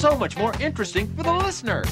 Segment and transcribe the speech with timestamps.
[0.00, 1.84] So much more interesting for the listener.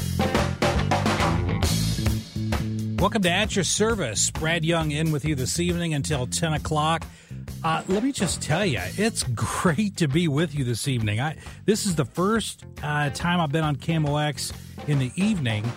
[2.99, 4.31] Welcome to At Your Service.
[4.31, 7.05] Brad Young in with you this evening until 10 o'clock.
[7.63, 11.21] Uh, let me just tell you, it's great to be with you this evening.
[11.21, 14.55] I This is the first uh, time I've been on KMOX
[14.89, 15.71] in the evening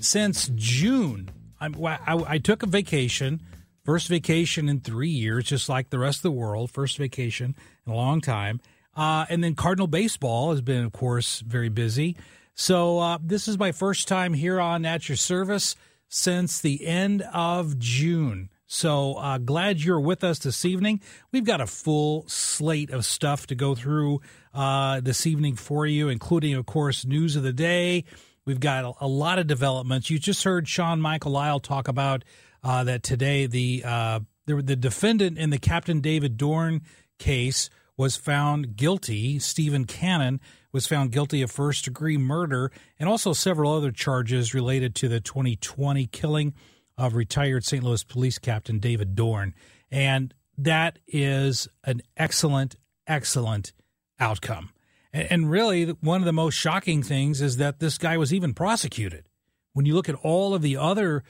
[0.00, 1.30] since June.
[1.58, 3.40] I'm, I, I took a vacation,
[3.86, 7.92] first vacation in three years, just like the rest of the world, first vacation in
[7.92, 8.60] a long time.
[8.94, 12.16] Uh, and then Cardinal Baseball has been, of course, very busy.
[12.54, 15.74] So uh, this is my first time here on At Your Service
[16.08, 18.50] since the end of June.
[18.66, 21.00] So uh, glad you're with us this evening.
[21.30, 24.20] We've got a full slate of stuff to go through
[24.54, 28.04] uh, this evening for you, including, of course, news of the day.
[28.44, 30.10] We've got a, a lot of developments.
[30.10, 32.24] You just heard Sean Michael Lyle talk about
[32.62, 33.46] uh, that today.
[33.46, 36.82] The, uh, the the defendant in the Captain David Dorn
[37.18, 37.70] case
[38.02, 39.38] was found guilty.
[39.38, 40.40] Stephan Cannon
[40.72, 45.20] was found guilty of first degree murder and also several other charges related to the
[45.20, 46.52] 2020 killing
[46.98, 47.84] of retired St.
[47.84, 49.54] Louis Police Captain David Dorn.
[49.88, 52.74] And that is an excellent,
[53.06, 53.72] excellent
[54.18, 54.70] outcome.
[55.12, 59.28] And, really, one of the most shocking things is that this guy was even prosecuted.
[59.74, 61.22] When you look at all of the other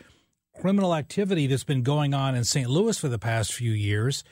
[0.59, 2.71] criminal activity that's been going on in St.
[2.71, 4.25] Louis for the past few years,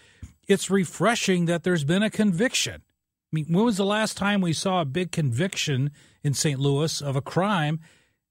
[0.50, 2.82] it's refreshing that there's been a conviction.
[2.82, 5.92] I mean, when was the last time we saw a big conviction
[6.24, 6.58] in St.
[6.58, 7.78] Louis of a crime?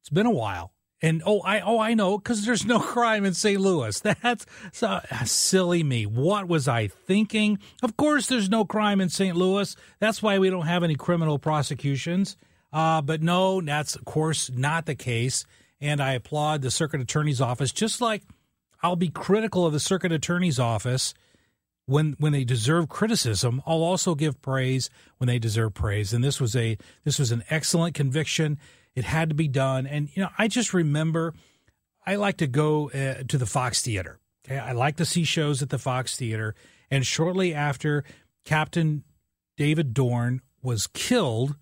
[0.02, 0.74] It's been a while.
[1.02, 3.59] And oh, I oh I know because there's no crime in St.
[3.59, 3.97] Louis.
[4.22, 6.06] That's so, silly me.
[6.06, 7.59] What was I thinking?
[7.81, 9.35] Of course, there's no crime in St.
[9.35, 9.75] Louis.
[10.00, 12.35] That's why we don't have any criminal prosecutions.
[12.74, 15.46] Uh, but no, that's of course not the case.
[15.81, 17.72] And I applaud the circuit attorney's office.
[17.72, 18.24] Just like
[18.84, 21.13] I'll be critical of the circuit attorney's office
[21.90, 26.14] when when they deserve criticism, I'll also give praise when they deserve praise.
[26.14, 28.60] And this was a this was an excellent conviction.
[28.96, 29.88] It had to be done.
[29.88, 31.34] And, you know, I just remember
[32.06, 34.20] I like to go uh, to the Fox Theater.
[34.46, 34.60] Okay.
[34.60, 36.56] I like to see shows at the Fox Theater.
[36.92, 38.04] And shortly after
[38.46, 39.04] Captain
[39.58, 41.56] David Dorn was killed,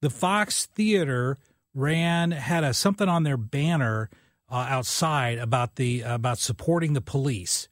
[0.00, 1.38] the Fox Theater
[1.74, 4.10] ran, had a, something on their banner
[4.50, 7.68] uh, outside about the, about supporting the police.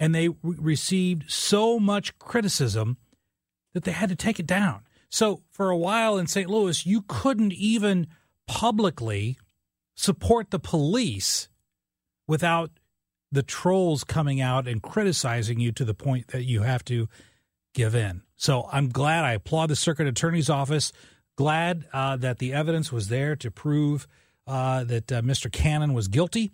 [0.00, 2.96] And they re- received so much criticism
[3.74, 4.80] that they had to take it down.
[5.10, 6.50] So for a while in St.
[6.50, 8.08] Louis, you couldn't even
[8.48, 9.38] publicly
[9.94, 11.48] support the police
[12.26, 12.70] without
[13.30, 17.08] the trolls coming out and criticizing you to the point that you have to
[17.74, 18.22] give in.
[18.36, 20.92] So I'm glad I applaud the circuit attorney's office.
[21.36, 24.06] Glad uh, that the evidence was there to prove
[24.46, 25.50] uh, that uh, Mr.
[25.50, 26.46] Cannon was guilty.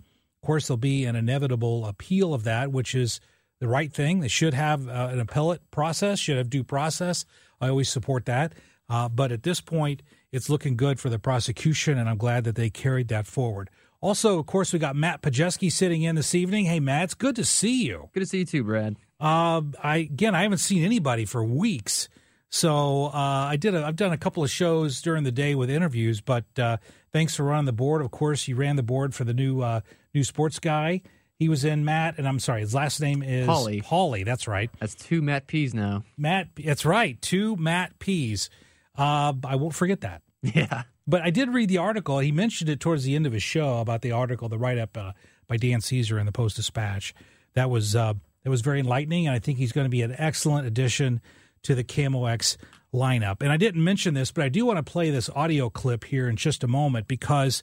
[0.42, 3.20] Of course, there'll be an inevitable appeal of that, which is
[3.58, 4.20] the right thing.
[4.20, 7.24] They should have uh, an appellate process, should have due process.
[7.60, 8.52] I always support that.
[8.88, 12.54] Uh, but at this point, it's looking good for the prosecution, and I'm glad that
[12.54, 13.70] they carried that forward.
[14.00, 16.66] Also, of course, we got Matt Pajeski sitting in this evening.
[16.66, 18.10] Hey, Matt, it's good to see you.
[18.12, 18.96] Good to see you too, Brad.
[19.18, 22.08] Uh, I again, I haven't seen anybody for weeks,
[22.50, 23.74] so uh, I did.
[23.74, 26.76] A, I've done a couple of shows during the day with interviews, but uh,
[27.12, 28.02] thanks for running the board.
[28.02, 29.80] Of course, you ran the board for the new uh,
[30.14, 31.00] new sports guy.
[31.38, 33.84] He was in Matt, and I'm sorry, his last name is Pauly.
[33.84, 34.70] Pauly, that's right.
[34.80, 36.02] That's two Matt Peas now.
[36.16, 37.20] Matt, that's right.
[37.20, 38.48] Two Matt Peas.
[38.96, 40.22] Uh, I won't forget that.
[40.42, 40.84] Yeah.
[41.08, 42.18] But I did read the article.
[42.18, 44.96] He mentioned it towards the end of his show about the article, the write up
[44.96, 45.12] uh,
[45.46, 47.14] by Dan Caesar in the Post Dispatch.
[47.54, 50.14] That was uh, that was very enlightening, and I think he's going to be an
[50.18, 51.20] excellent addition
[51.62, 52.56] to the KMOX
[52.92, 53.40] lineup.
[53.40, 56.28] And I didn't mention this, but I do want to play this audio clip here
[56.28, 57.62] in just a moment because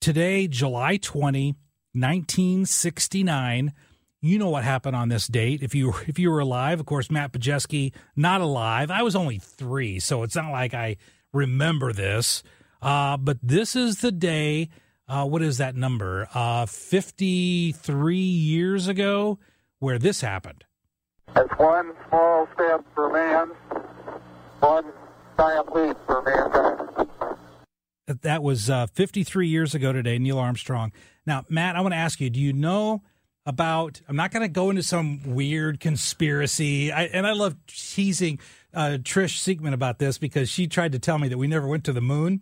[0.00, 1.54] today, July 20,
[1.94, 3.72] 1969,
[4.20, 5.62] you know what happened on this date.
[5.62, 8.90] If you if you were alive, of course, Matt Pajeski not alive.
[8.90, 10.96] I was only three, so it's not like I
[11.32, 12.42] remember this.
[12.80, 14.68] Uh, but this is the day.
[15.08, 16.28] Uh, what is that number?
[16.34, 19.38] Uh, Fifty three years ago,
[19.78, 20.64] where this happened.
[21.36, 23.48] It's one small step for man,
[24.60, 24.84] one
[25.36, 26.88] giant leap for mankind.
[28.06, 30.92] That was uh, 53 years ago today, Neil Armstrong.
[31.24, 33.02] Now, Matt, I want to ask you: Do you know
[33.46, 34.00] about?
[34.08, 38.40] I'm not going to go into some weird conspiracy, I, and I love teasing
[38.74, 41.84] uh, Trish Siegman about this because she tried to tell me that we never went
[41.84, 42.40] to the moon,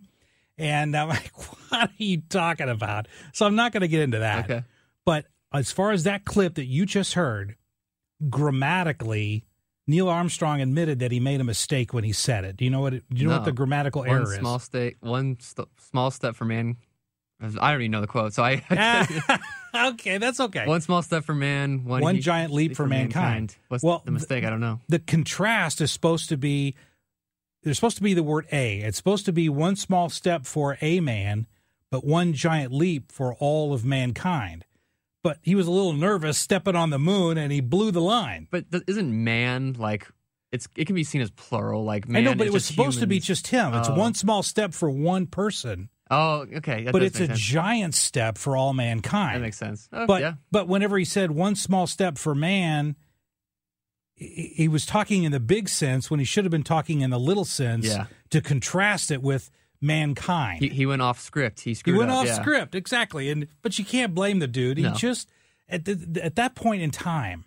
[0.57, 1.31] and I'm like,
[1.69, 4.45] "What are you talking about?" So I'm not going to get into that.
[4.45, 4.63] Okay.
[5.05, 7.55] But as far as that clip that you just heard,
[8.29, 9.45] grammatically,
[9.91, 12.55] Neil Armstrong admitted that he made a mistake when he said it.
[12.57, 12.93] Do you know what?
[12.95, 14.63] It, do you know what the grammatical one error small is?
[14.63, 16.77] step, one st- small step for man.
[17.59, 18.63] I don't even know the quote, so I.
[19.73, 20.65] Ah, okay, that's okay.
[20.67, 23.55] one small step for man, one, One he- giant leap for mankind.
[23.69, 24.43] What's Well, the mistake?
[24.43, 24.79] I don't know.
[24.89, 26.75] the contrast is supposed to be
[27.63, 30.77] there's supposed to be the word a it's supposed to be one small step for
[30.81, 31.47] a man
[31.91, 34.65] but one giant leap for all of mankind
[35.23, 38.47] but he was a little nervous stepping on the moon and he blew the line
[38.51, 40.07] But th- isn't man like
[40.51, 40.67] it's?
[40.75, 41.83] It can be seen as plural.
[41.85, 42.21] Like man.
[42.21, 43.95] i know but it was supposed to be just him it's Oh.
[43.95, 46.83] one small step for one person Oh, okay.
[46.83, 47.39] That but it's a sense.
[47.39, 49.87] giant step for all mankind That makes sense.
[49.93, 50.33] Oh, but yeah.
[50.51, 52.95] but whenever he said one small step for man
[54.15, 57.09] he he was talking in the big sense when he should have been talking in
[57.11, 58.07] the little sense Yeah.
[58.31, 59.49] to contrast it with
[59.81, 61.61] mankind He, he went off script.
[61.61, 62.39] He He went up, off yeah.
[62.41, 64.77] script exactly, and but you can't blame the dude.
[64.77, 64.93] He No.
[64.93, 65.29] just
[65.67, 67.45] at the, at that point in time,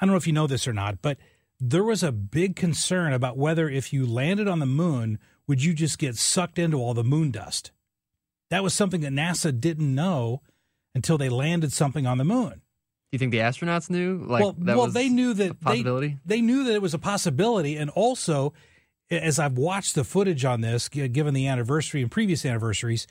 [0.00, 1.18] I don't know if you know this or not, but
[1.58, 5.74] there was a big concern about whether if you landed on the moon, would you
[5.74, 7.70] just get sucked into all the moon dust?
[8.50, 10.42] That was something that NASA didn't know
[10.94, 12.50] until they landed something on the moon.
[12.50, 14.24] Do you think the astronauts knew?
[14.26, 16.18] Like well, well, they knew that possibility.
[16.24, 18.52] They, they knew that it was a possibility, and also,
[19.12, 23.06] as I've watched the footage on this, given the anniversary and previous anniversaries,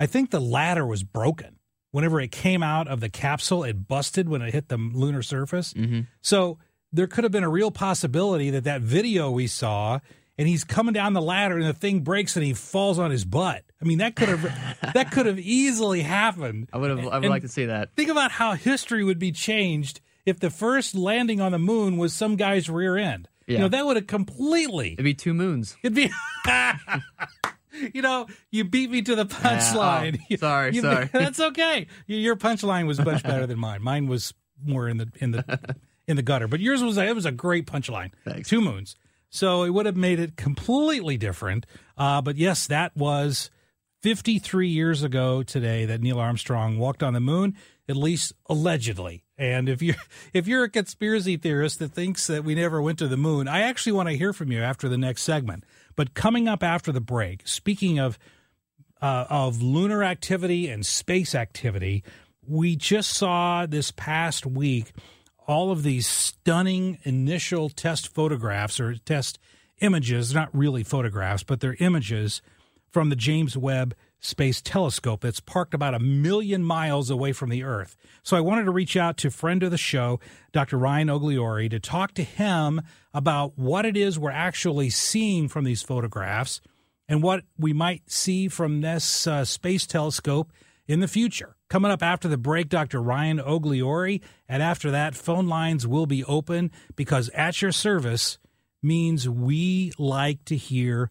[0.00, 1.58] I think the ladder was broken.
[1.90, 5.74] Whenever it came out of the capsule, it busted when it hit the lunar surface.
[5.74, 6.00] Mm-hmm.
[6.22, 6.58] So
[6.90, 9.98] there could have been a real possibility that that video we saw,
[10.38, 13.26] and he's coming down the ladder, and the thing breaks, and he falls on his
[13.26, 13.62] butt.
[13.80, 14.42] I mean, that could have
[14.94, 16.68] that could have easily happened.
[16.72, 16.98] I would have.
[17.00, 17.94] I would And like to see that.
[17.94, 22.14] Think about how history would be changed if the first landing on the moon was
[22.14, 23.28] some guy's rear end.
[23.46, 24.92] You know, that would have completely.
[24.92, 25.76] It'd be two moons.
[25.82, 26.10] It'd be.
[27.94, 30.18] you know, you beat me to the punchline.
[30.30, 31.06] oh, sorry, You- sorry.
[31.12, 31.86] That's okay.
[32.06, 33.82] Your punchline was much better than mine.
[33.82, 34.34] Mine was
[34.64, 37.66] more in the in the in the gutter, but yours was it was a great
[37.66, 38.10] punchline.
[38.24, 38.48] Thanks.
[38.48, 38.96] Two moons.
[39.30, 41.64] So it would have made it completely different.
[41.96, 43.50] Uh, but yes, that was
[44.02, 47.56] 53 years ago today that Neil Armstrong walked on the moon,
[47.88, 49.24] at least allegedly.
[49.42, 49.96] And if you're
[50.32, 53.62] if you're a conspiracy theorist that thinks that we never went to the moon, I
[53.62, 55.64] actually want to hear from you after the next segment.
[55.96, 58.20] But coming up after the break, speaking of
[59.02, 62.04] uh, of lunar activity and space activity,
[62.46, 64.92] we just saw this past week
[65.48, 69.40] all of these stunning initial test photographs or test
[69.80, 72.42] images, not really photographs, but they're images
[72.92, 77.64] from the James Webb Space Telescope that's parked about a million miles away from the
[77.64, 77.96] Earth.
[78.22, 80.20] So I wanted to reach out to friend of the show,
[80.52, 80.78] Dr.
[80.78, 82.80] Ryan Ogliore, to talk to him
[83.12, 86.60] about what it is we're actually seeing from these photographs
[87.08, 90.52] and what we might see from this uh, space telescope
[90.86, 91.56] in the future.
[91.68, 93.02] Coming up after the break, Dr.
[93.02, 94.20] Ryan Ogliore.
[94.48, 98.38] And after that, phone lines will be open because at your service
[98.82, 101.10] means we like to hear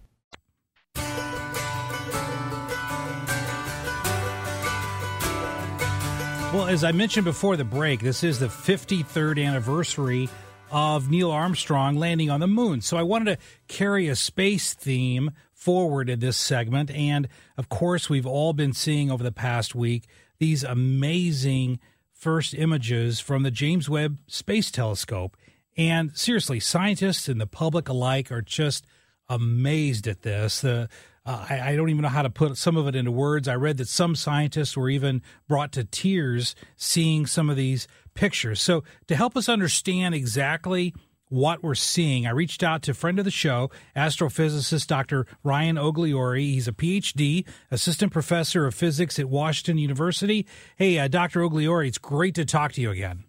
[6.53, 10.27] Well, as I mentioned before the break, this is the 53rd anniversary
[10.69, 12.81] of Neil Armstrong landing on the moon.
[12.81, 16.91] So I wanted to carry a space theme forward in this segment.
[16.91, 21.79] And of course, we've all been seeing over the past week these amazing
[22.11, 25.37] first images from the James Webb Space Telescope.
[25.77, 28.85] And seriously, scientists and the public alike are just
[29.29, 30.59] amazed at this.
[30.59, 30.89] The
[31.25, 33.47] uh, I, I, don't even know how to put some of it into words.
[33.47, 38.59] I read that some scientists were even brought to tears seeing some of these pictures.
[38.61, 40.95] So, to help us understand exactly
[41.29, 45.27] what we're seeing, I reached out to a friend of the show, astrophysicist Dr.
[45.43, 46.39] Ryan Ogliore.
[46.39, 50.47] He's a PhD, assistant professor of physics at Washington University.
[50.75, 51.41] Hey, uh, Dr.
[51.41, 53.25] Ogliore, it's great to talk to you again.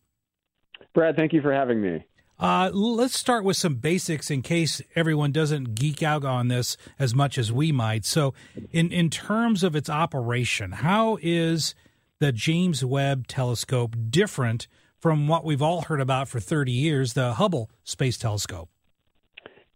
[0.95, 2.05] Brad, thank you for having me.
[2.43, 7.15] Uh, let's start with some basics in case everyone doesn't geek out on this as
[7.15, 8.05] much as we might.
[8.05, 8.35] So,
[8.73, 11.77] in, in terms of its operation, how is
[12.19, 14.67] the James Webb Telescope different
[14.99, 18.69] from what we've all heard about for 30 years, the Hubble Space Telescope?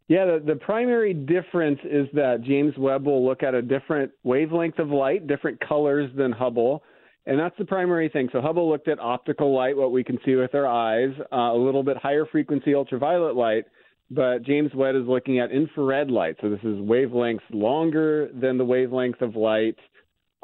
[0.09, 4.81] Yeah, the, the primary difference is that James Webb will look at a different wavelength
[4.81, 6.83] of light, different colors than Hubble.
[7.27, 8.29] And that's the primary thing.
[8.33, 11.59] So Hubble looked at optical light, what we can see with our eyes, uh, a
[11.59, 13.65] little bit higher frequency ultraviolet light,
[14.11, 16.37] but James Webb is looking at infrared light.
[16.41, 19.77] So this is wavelengths longer than the wavelength of light.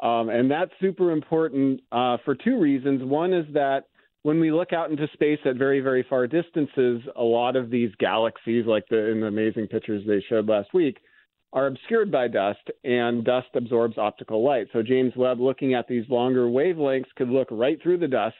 [0.01, 3.01] Um, and that's super important uh, for two reasons.
[3.03, 3.85] One is that
[4.23, 7.91] when we look out into space at very, very far distances, a lot of these
[7.99, 10.97] galaxies, like the in the amazing pictures they showed last week,
[11.53, 14.67] are obscured by dust, and dust absorbs optical light.
[14.73, 18.35] So James Webb, looking at these longer wavelengths, could look right through the dust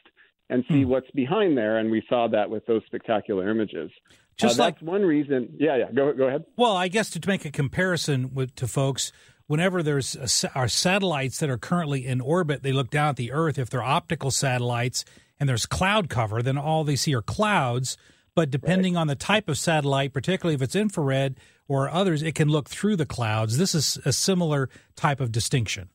[0.50, 0.88] and see mm.
[0.88, 3.90] what's behind there, and we saw that with those spectacular images.
[4.36, 5.92] Just uh, like one reason, yeah, yeah.
[5.94, 6.44] Go go ahead.
[6.56, 9.12] Well, I guess to make a comparison with to folks,
[9.46, 13.30] whenever there's a, our satellites that are currently in orbit, they look down at the
[13.30, 13.58] Earth.
[13.58, 15.04] If they're optical satellites
[15.38, 17.96] and there's cloud cover, then all they see are clouds.
[18.34, 19.02] But depending right.
[19.02, 22.96] on the type of satellite, particularly if it's infrared, or others, it can look through
[22.96, 23.58] the clouds.
[23.58, 25.88] This is a similar type of distinction.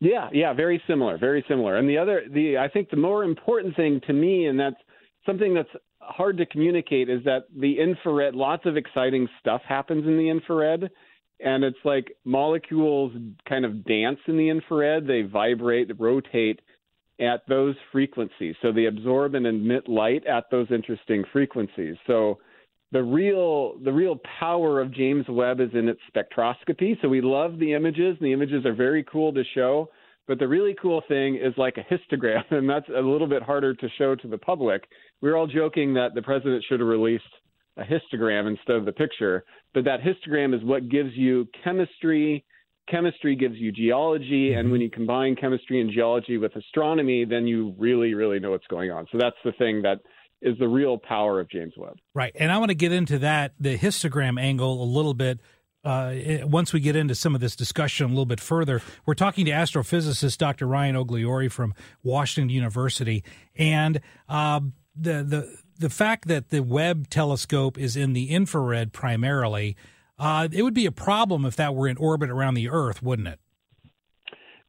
[0.00, 1.76] Yeah, yeah, very similar, very similar.
[1.76, 4.76] And the other, the I think the more important thing to me, and that's
[5.26, 5.68] something that's
[6.00, 10.88] hard to communicate, is that the infrared, lots of exciting stuff happens in the infrared,
[11.40, 13.12] and it's like molecules
[13.48, 15.06] kind of dance in the infrared.
[15.06, 16.60] They vibrate, rotate
[17.20, 21.96] at those frequencies, so they absorb and emit light at those interesting frequencies.
[22.06, 22.38] So
[22.90, 27.00] the real the real power of James Webb is in its spectroscopy.
[27.02, 29.90] So we love the images, and the images are very cool to show.
[30.26, 33.74] But the really cool thing is like a histogram, and that's a little bit harder
[33.74, 34.84] to show to the public.
[35.20, 37.24] We are all joking that the president should have released
[37.76, 42.44] a histogram instead of the picture, but that histogram is what gives you chemistry.
[42.90, 44.72] Chemistry gives you geology, and mm-hmm.
[44.72, 48.90] when you combine chemistry and geology with astronomy, then you really, really know what's going
[48.90, 49.06] on.
[49.12, 50.00] So that's the thing that
[50.40, 51.98] is the real power of James Webb.
[52.14, 52.32] Right.
[52.38, 55.40] And I want to get into that, the histogram angle, a little bit.
[55.84, 59.44] Uh, once we get into some of this discussion a little bit further, we're talking
[59.46, 60.66] to astrophysicist Dr.
[60.66, 63.22] Ryan Ogliore from Washington University,
[63.56, 64.60] and uh,
[64.96, 69.76] the the the fact that the Webb telescope is in the infrared primarily,
[70.18, 73.28] uh, it would be a problem if that were in orbit around the Earth, wouldn't
[73.28, 73.38] it?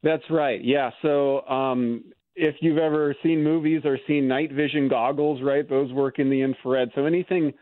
[0.02, 0.64] That's right.
[0.64, 0.90] Yeah.
[1.02, 2.04] So um,
[2.40, 6.40] if you've ever seen movies or seen night vision goggles, right, those work in the
[6.42, 6.90] infrared.
[6.94, 7.52] So anything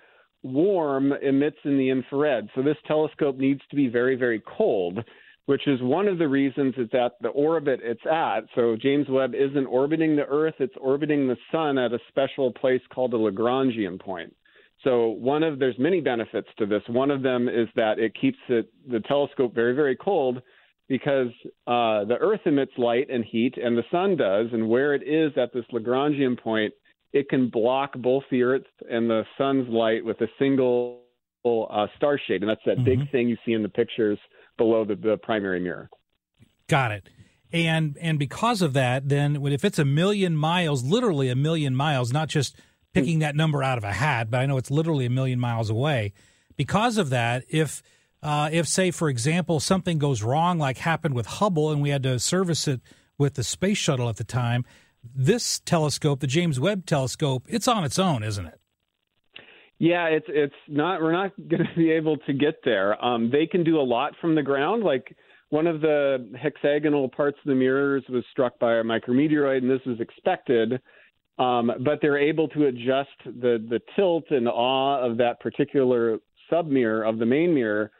[0.42, 2.48] warm emits in the infrared.
[2.54, 5.00] So this telescope needs to be very, very cold.
[5.48, 8.40] which is one of the reasons it's at the orbit it's at.
[8.54, 12.82] So James Webb isn't orbiting the Earth, it's orbiting the sun at a special place
[12.92, 14.36] called a Lagrangian point.
[14.84, 16.82] So one of there's many benefits to this.
[16.88, 20.42] One of them is that it keeps it, the telescope very very cold
[20.88, 21.28] because
[21.66, 24.46] uh, the Earth emits light and heat, and the sun does.
[24.52, 26.72] And where it is at this Lagrangian point,
[27.12, 31.02] it can block both the Earth and the sun's light with a single
[31.44, 32.84] uh, star shade, and that's that mm-hmm.
[32.84, 34.18] big thing you see in the pictures
[34.56, 35.88] below the, the primary mirror.
[36.68, 37.08] Got it.
[37.50, 42.12] And and because of that, then if it's a million miles, literally a million miles,
[42.12, 42.56] not just
[42.92, 45.70] picking that number out of a hat, but I know it's literally a million miles
[45.70, 46.12] away.
[46.56, 47.82] Because of that, if
[48.22, 52.02] uh, if say for example something goes wrong, like happened with Hubble, and we had
[52.02, 52.80] to service it
[53.16, 54.64] with the space shuttle at the time,
[55.14, 58.60] this telescope, the James Webb telescope, it's on its own, isn't it?
[59.78, 61.00] Yeah, it's it's not.
[61.00, 63.02] We're not going to be able to get there.
[63.04, 64.82] Um, they can do a lot from the ground.
[64.82, 65.16] Like
[65.50, 69.84] one of the hexagonal parts of the mirrors was struck by a micrometeoroid, and this
[69.86, 70.80] was expected.
[71.38, 76.18] Um, but they're able to adjust the the tilt and awe of that particular
[76.50, 77.92] sub mirror of the main mirror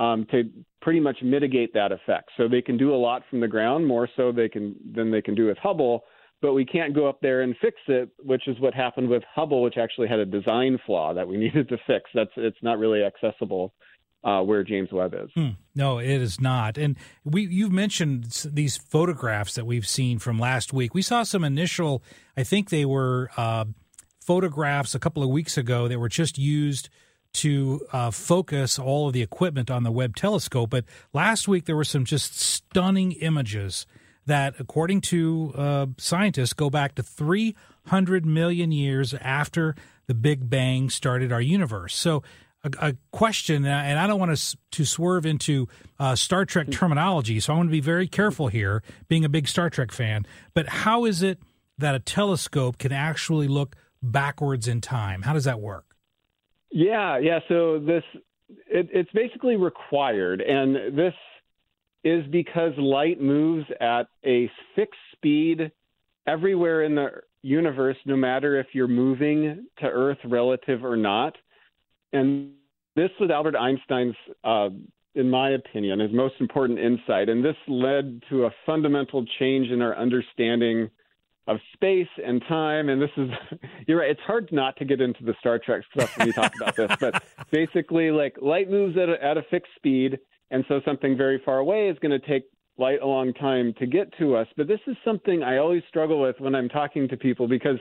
[0.00, 0.50] um, to
[0.82, 2.30] pretty much mitigate that effect.
[2.36, 5.22] So they can do a lot from the ground, more so they can than they
[5.22, 6.02] can do with Hubble
[6.40, 9.62] but we can't go up there and fix it, which is what happened with Hubble,
[9.62, 12.10] which actually had a design flaw that we needed to fix.
[12.14, 13.74] That's it's not really accessible
[14.24, 15.30] uh, where James Webb is.
[15.34, 15.50] Hmm.
[15.74, 16.78] No, it is not.
[16.78, 20.94] And we you've mentioned these photographs that we've seen from last week.
[20.94, 22.02] We saw some initial,
[22.36, 23.66] I think they were uh,
[24.20, 26.88] photographs a couple of weeks ago that were just used
[27.32, 30.70] to uh, focus all of the equipment on the Webb telescope.
[30.70, 33.86] But last week there were some just stunning images
[34.26, 39.74] that, according to uh, scientists, go back to 300 million years after
[40.06, 41.94] the Big Bang started our universe.
[41.94, 42.22] So,
[42.62, 45.66] a, a question, and I don't want to, to swerve into
[45.98, 46.72] uh, Star Trek hmm.
[46.72, 50.26] terminology, so I want to be very careful here, being a big Star Trek fan.
[50.54, 51.38] But how is it
[51.78, 55.22] that a telescope can actually look backwards in time?
[55.22, 55.89] How does that work?
[56.70, 57.40] Yeah, yeah.
[57.48, 58.04] So this
[58.66, 61.14] it, it's basically required, and this
[62.04, 65.70] is because light moves at a fixed speed
[66.26, 67.08] everywhere in the
[67.42, 71.36] universe, no matter if you're moving to Earth relative or not.
[72.12, 72.52] And
[72.96, 74.68] this was Albert Einstein's, uh,
[75.14, 77.28] in my opinion, his most important insight.
[77.28, 80.90] And this led to a fundamental change in our understanding
[81.46, 82.88] of space and time.
[82.88, 83.30] And this is,
[83.86, 86.52] you're right, it's hard not to get into the Star Trek stuff when we talk
[86.56, 86.90] about this.
[87.00, 90.18] But basically, like light moves at a, at a fixed speed
[90.50, 92.44] and so something very far away is going to take
[92.76, 94.46] light a long time to get to us.
[94.56, 97.78] But this is something I always struggle with when I'm talking to people because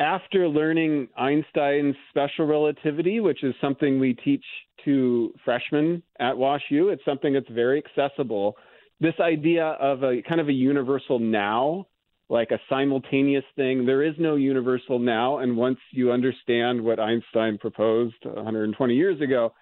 [0.00, 4.44] after learning Einstein's special relativity, which is something we teach
[4.84, 8.56] to freshmen at WashU, it's something that's very accessible.
[9.00, 11.86] This idea of a kind of a universal now,
[12.30, 15.38] like a simultaneous thing, there is no universal now.
[15.38, 19.52] And once you understand what Einstein proposed 120 years ago,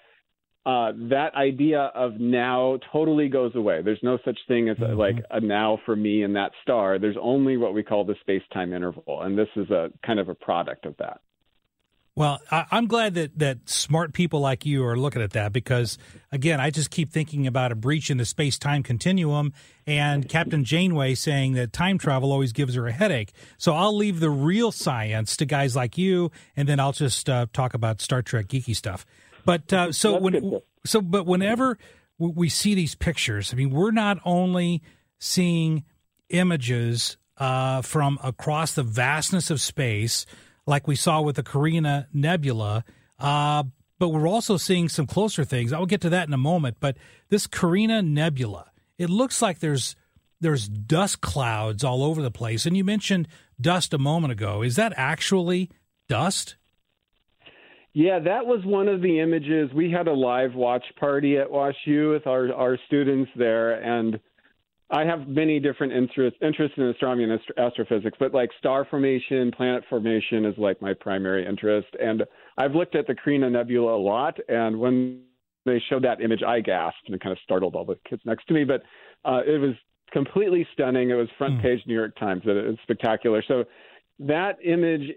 [0.66, 3.82] uh, that idea of now totally goes away.
[3.82, 4.98] There's no such thing as a, mm-hmm.
[4.98, 6.98] like a now for me and that star.
[6.98, 10.28] There's only what we call the space time interval, and this is a kind of
[10.28, 11.20] a product of that.
[12.16, 15.98] Well, I, am glad that, that smart people like you are looking at that because,
[16.32, 19.52] again, I just keep thinking about a breach in the space time continuum
[19.86, 23.32] and Captain Janeway saying that time travel always gives her a headache.
[23.58, 27.46] So I'll leave the real science to guys like you, and then I'll just uh,
[27.52, 29.04] talk about Star Trek geeky stuff.
[29.44, 31.76] But uh, so when so but whenever
[32.18, 34.82] we see these pictures, I mean, we're not only
[35.18, 35.84] seeing
[36.30, 40.24] images uh, from across the vastness of space,
[40.66, 42.84] like we saw with the Carina Nebula,
[43.18, 43.64] uh,
[43.98, 45.72] but we're also seeing some closer things.
[45.72, 46.76] I'll get to that in a moment.
[46.80, 46.96] But
[47.28, 49.96] this Carina Nebula, it looks like there's
[50.40, 52.66] there's dust clouds all over the place.
[52.66, 53.26] And you mentioned
[53.60, 54.62] dust a moment ago.
[54.62, 55.70] Is that actually
[56.08, 56.56] dust?
[57.94, 59.72] Yeah, that was one of the images.
[59.72, 64.20] We had a live watch party at WashU with our, our students there, and
[64.90, 69.82] I have many different interests interests in astronomy and astrophysics, but like star formation, planet
[69.90, 71.88] formation is like my primary interest.
[72.00, 72.22] And
[72.56, 75.22] I've looked at the Carina Nebula a lot, and when
[75.64, 78.46] they showed that image, I gasped and it kind of startled all the kids next
[78.46, 78.62] to me.
[78.62, 78.82] But
[79.24, 79.74] uh, it was
[80.12, 81.10] completely stunning.
[81.10, 81.62] It was front hmm.
[81.62, 82.42] page New York Times.
[82.44, 83.42] It, it's spectacular.
[83.48, 83.64] So
[84.20, 85.10] that image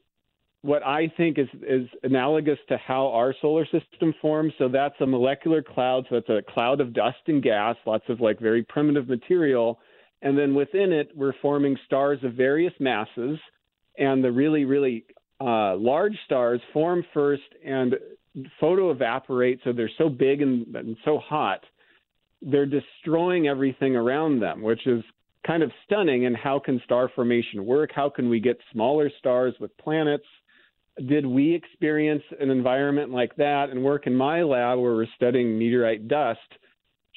[0.62, 4.54] what I think is is analogous to how our solar system forms.
[4.58, 6.06] So that's a molecular cloud.
[6.10, 9.80] So it's a cloud of dust and gas, lots of like very primitive material,
[10.22, 13.40] and then within it we're forming stars of various masses,
[13.98, 15.06] and the really really
[15.42, 17.96] uh, large stars form first and
[18.60, 19.60] photo evaporate.
[19.64, 21.62] So they're so big and, and so hot
[22.42, 25.04] they're destroying everything around them, which is
[25.46, 26.26] kind of stunning.
[26.26, 27.92] And how can star formation work?
[27.94, 30.26] How can we get smaller stars with planets?
[31.08, 33.70] Did we experience an environment like that?
[33.70, 36.40] And work in my lab where we're studying meteorite dust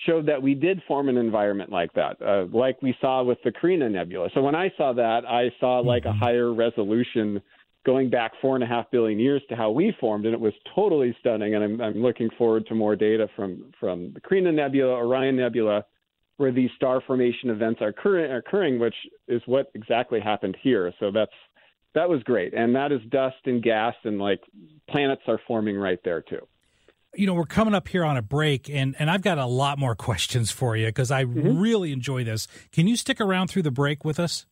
[0.07, 3.53] showed that we did form an environment like that, uh, like we saw with the
[3.53, 4.29] Carina Nebula.
[4.35, 6.25] So when I saw that, I saw like a Mm-hmm.
[6.25, 7.41] higher resolution
[7.85, 10.53] going back four and a half billion years to how we formed, and it was
[10.75, 11.55] totally stunning.
[11.55, 15.85] And I'm, I'm looking forward to more data from from the Carina Nebula, Orion Nebula,
[16.37, 18.95] where these star formation events are occurring, are occurring, which
[19.29, 20.93] is what exactly happened here.
[21.01, 21.33] So that's
[21.95, 24.41] that was great, and that is dust and gas, and like
[24.89, 26.47] planets are forming right there too.
[27.15, 29.79] you know, we're coming up here on a break, and, and I've got a lot
[29.79, 31.61] more questions for you because I mm-hmm.
[31.61, 32.49] really enjoy this.
[32.73, 34.47] Can you stick around through the break with us?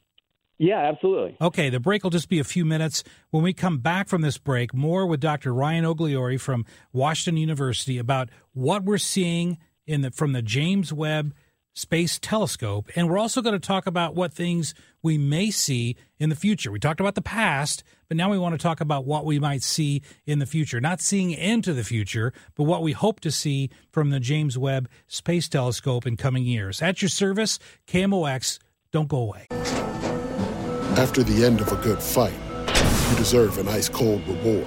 [0.59, 1.39] Yeah, absolutely.
[1.41, 3.03] Okay, the break will just be a few minutes.
[3.31, 5.55] When we come back from this break, more with Dr.
[5.55, 11.33] Ryan Ogliore from Washington University about what we're seeing in the from the James Webb
[11.75, 16.29] Space Telescope, and we're also going to talk about what things we may see in
[16.29, 16.73] the future.
[16.73, 19.63] We talked about the past, but now we want to talk about what we might
[19.63, 20.81] see in the future.
[20.81, 24.89] Not seeing into the future, but what we hope to see from the James Webb
[25.07, 26.83] Space Telescope in coming years.
[26.83, 28.59] At your service, KMOX.
[28.93, 29.47] Don't go away.
[30.99, 32.35] After the end of a good fight,
[33.11, 34.67] you deserve an ice cold reward.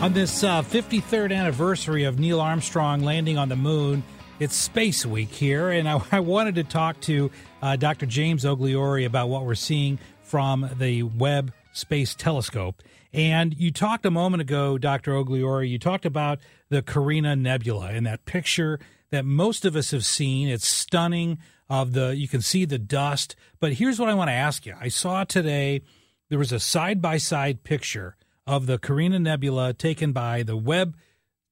[0.00, 4.04] On this uh, 53rd anniversary of Neil Armstrong landing on the moon,
[4.38, 8.06] it's Space Week here, and I, I wanted to talk to uh, Dr.
[8.06, 12.80] James Ogliore about what we're seeing from the Webb Space Telescope.
[13.12, 15.14] And you talked a moment ago, Dr.
[15.14, 18.78] Ogliore, you talked about the Carina Nebula and that picture
[19.10, 20.48] that most of us have seen.
[20.48, 21.38] It's stunning.
[21.70, 23.36] Of the, you can see the dust.
[23.60, 24.74] But here's what I want to ask you.
[24.80, 25.82] I saw today
[26.30, 28.16] there was a side by side picture
[28.48, 30.96] of the Carina Nebula taken by the Webb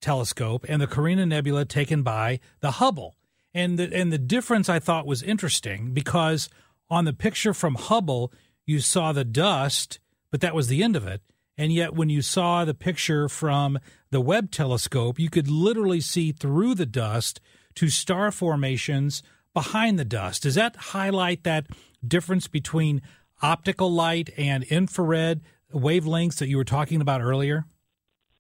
[0.01, 3.15] telescope and the Carina Nebula taken by the Hubble.
[3.53, 6.49] And the and the difference I thought was interesting because
[6.89, 8.33] on the picture from Hubble
[8.65, 11.21] you saw the dust, but that was the end of it.
[11.59, 13.79] And yet when you saw the picture from
[14.11, 17.41] the Webb telescope, you could literally see through the dust
[17.77, 20.45] to star formations behind the dust.
[20.45, 21.67] Does that highlight that
[22.07, 23.03] difference between
[23.43, 27.65] optical light and infrared wavelengths that you were talking about earlier?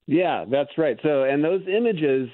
[0.07, 0.99] Yeah, that's right.
[1.03, 2.29] So, and those images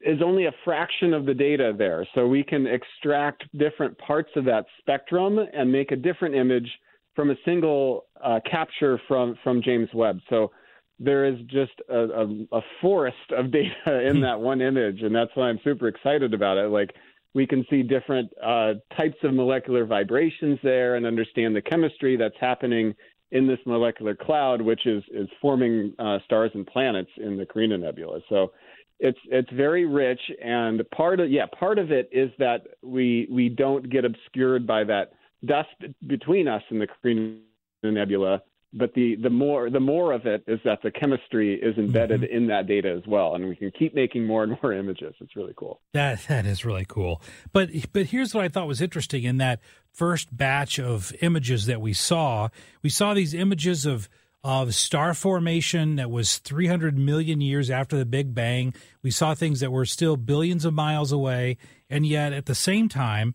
[0.00, 2.06] is only a fraction of the data there.
[2.14, 6.68] So we can extract different parts of that spectrum and make a different image
[7.14, 10.18] from a single uh, capture from from James Webb.
[10.28, 10.50] So
[10.98, 15.30] there is just a, a, a forest of data in that one image, and that's
[15.34, 16.68] why I'm super excited about it.
[16.68, 16.90] Like
[17.34, 22.36] we can see different uh, types of molecular vibrations there and understand the chemistry that's
[22.40, 22.94] happening
[23.34, 27.76] in this molecular cloud, which is is forming uh, stars and planets in the Carina
[27.76, 28.20] Nebula.
[28.28, 28.52] So
[29.00, 33.48] it's it's very rich, and part of yeah part of it is that we we
[33.48, 35.12] don't get obscured by that
[35.44, 35.68] dust
[36.06, 37.40] between us and the Carina
[37.82, 38.40] Nebula.
[38.76, 42.36] But the, the more the more of it is that the chemistry is embedded mm-hmm.
[42.36, 45.14] in that data as well, and we can keep making more and more images.
[45.20, 45.80] It's really cool.
[45.92, 47.22] That that is really cool.
[47.52, 49.60] But but here's what I thought was interesting in that
[49.92, 52.48] first batch of images that we saw.
[52.82, 54.08] We saw these images of
[54.42, 58.74] of star formation that was 300 million years after the Big Bang.
[59.02, 61.56] We saw things that were still billions of miles away,
[61.88, 63.34] and yet at the same time,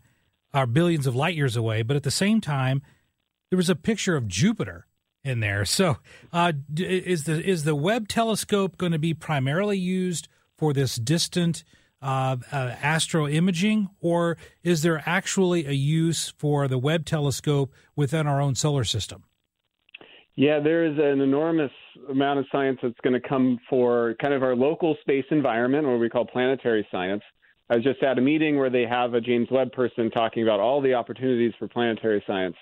[0.54, 1.82] are billions of light years away.
[1.82, 2.82] But at the same time,
[3.50, 4.86] there was a picture of Jupiter
[5.24, 5.66] in there.
[5.66, 5.98] So,
[6.32, 10.28] uh, is the is the Webb telescope going to be primarily used
[10.58, 11.64] for this distant
[12.02, 18.28] uh, uh, astro imaging, or is there actually a use for the Webb telescope within
[18.28, 19.24] our own solar system?
[20.36, 21.72] Yeah, there is an enormous
[22.10, 25.98] amount of science that's going to come for kind of our local space environment, or
[25.98, 27.24] we call planetary science.
[27.70, 30.62] I was just at a meeting where they have a James Webb person talking about
[30.62, 32.56] all the opportunities for planetary science.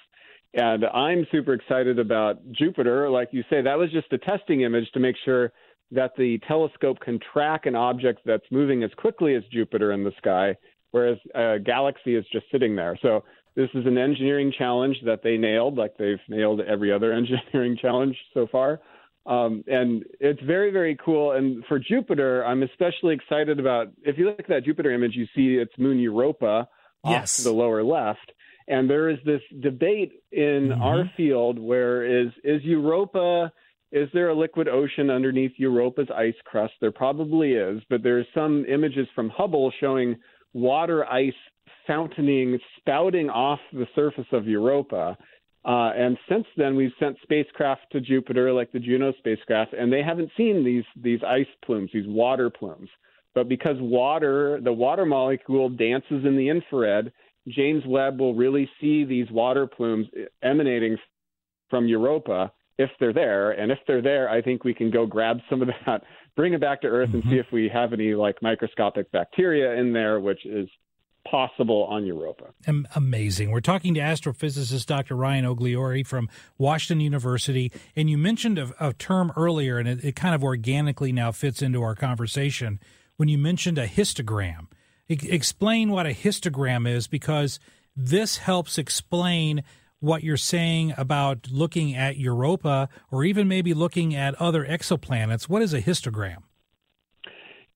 [0.54, 3.10] And I'm super excited about Jupiter.
[3.10, 5.52] Like you say, that was just a testing image to make sure
[5.92, 10.12] that the telescope can track an object that's moving as quickly as Jupiter in the
[10.18, 10.56] sky,
[10.92, 12.98] whereas a galaxy is just sitting there.
[13.02, 13.24] So
[13.56, 18.18] this is an engineering challenge that they nailed, like they've nailed every other engineering challenge
[18.34, 18.80] so far.
[19.26, 21.34] Um, and it's very, very cool.
[21.34, 23.88] And for Jupiter, I'm especially excited about.
[24.04, 26.70] If you look at that Jupiter image, you see its moon Europa
[27.06, 27.40] yes.
[27.40, 28.32] off to the lower left.
[28.68, 30.82] And there is this debate in mm-hmm.
[30.82, 33.52] our field where is is Europa
[33.92, 36.74] is there a liquid ocean underneath Europa's ice crust?
[36.82, 40.18] There probably is, but there's some images from Hubble showing
[40.54, 41.34] water ice
[41.86, 45.18] fountaining, spouting off the surface of Europa.
[45.64, 50.04] Uh, and since then, we've sent spacecraft to Jupiter, like the Juno spacecraft, and they
[50.04, 52.90] haven't seen these these ice plumes, these water plumes.
[53.34, 57.12] But because water, the water molecule dances in the infrared,
[57.48, 60.08] James Webb will really see these water plumes
[60.44, 60.98] emanating
[61.70, 63.52] from Europa if they're there.
[63.52, 66.04] And if they're there, I think we can go grab some of that,
[66.36, 67.28] bring it back to Earth, mm-hmm.
[67.28, 70.70] and see if we have any like microscopic bacteria in there, which is
[71.30, 72.46] possible on Europa.
[72.96, 73.52] Amazing.
[73.52, 75.16] We're talking to astrophysicist Dr.
[75.16, 77.72] Ryan Ogliore from Washington University.
[77.96, 81.62] And you mentioned a, a term earlier, and it, it, kind of organically now fits
[81.62, 82.80] into our conversation
[83.18, 84.68] when you mentioned a histogram.
[85.10, 87.60] Explain what a histogram is because
[87.96, 89.64] this helps explain
[90.00, 95.50] what you're saying about looking at Europa or even maybe looking at other exoplanets.
[95.50, 96.44] What is a histogram?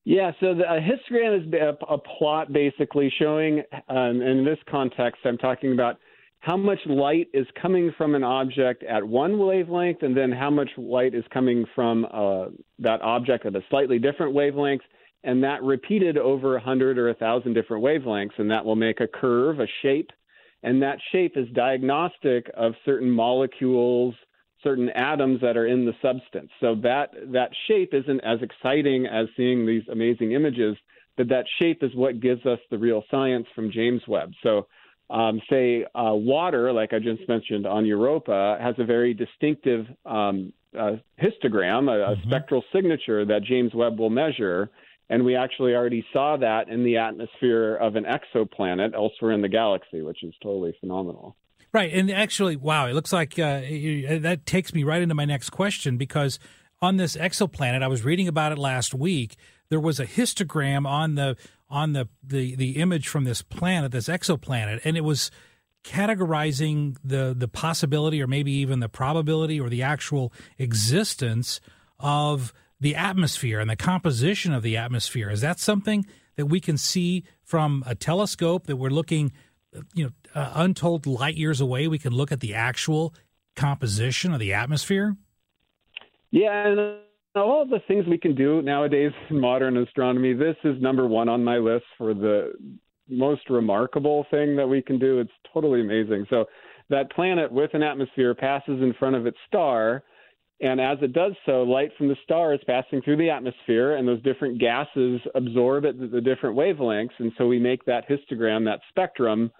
[0.03, 5.21] Yeah, so the, a histogram is a, a plot basically showing, um, in this context,
[5.25, 5.97] I'm talking about
[6.39, 10.69] how much light is coming from an object at one wavelength, and then how much
[10.75, 12.45] light is coming from uh,
[12.79, 14.81] that object at a slightly different wavelength,
[15.23, 19.59] and that repeated over 100 or 1,000 different wavelengths, and that will make a curve,
[19.59, 20.11] a shape,
[20.63, 24.15] and that shape is diagnostic of certain molecules,
[24.63, 26.49] certain atoms that are in the substance.
[26.59, 30.77] So that that shape isn't as exciting as seeing these amazing images,
[31.17, 34.33] but that shape is what gives us the real science from James Webb.
[34.43, 34.67] So
[35.09, 40.53] um, say uh, water, like I just mentioned on Europa, has a very distinctive um,
[40.77, 42.29] uh, histogram, a, a mm-hmm.
[42.29, 44.69] spectral signature that James Webb will measure.
[45.09, 49.49] And we actually already saw that in the atmosphere of an exoplanet elsewhere in the
[49.49, 51.35] galaxy, which is totally phenomenal.
[51.73, 51.91] Right.
[51.93, 55.97] And actually, wow, it looks like uh, that takes me right into my next question
[55.97, 56.39] because
[56.81, 59.35] on this exoplanet, I was reading about it last week.
[59.69, 61.37] There was a histogram on the
[61.69, 65.31] on the, the, the image from this planet, this exoplanet, and it was
[65.83, 71.59] categorizing the the possibility or maybe even the probability or the actual existence
[71.99, 75.29] of the atmosphere and the composition of the atmosphere.
[75.29, 79.31] Is that something that we can see from a telescope that we're looking,
[79.93, 81.87] you know, uh, untold light years away?
[81.87, 83.13] We can look at the actual
[83.55, 85.15] composition of the atmosphere.
[86.31, 86.97] Yeah, and
[87.35, 91.43] all the things we can do nowadays in modern astronomy, this is number one on
[91.43, 92.53] my list for the
[93.07, 95.19] most remarkable thing that we can do.
[95.19, 96.25] It's totally amazing.
[96.29, 96.45] So
[96.89, 100.03] that planet with an atmosphere passes in front of its star
[100.61, 104.07] and as it does so, light from the star is passing through the atmosphere, and
[104.07, 107.17] those different gases absorb at the different wavelengths.
[107.17, 109.51] And so we make that histogram, that spectrum